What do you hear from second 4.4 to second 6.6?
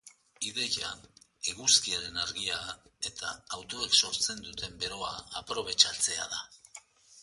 duten beroa aprobetxatzea da.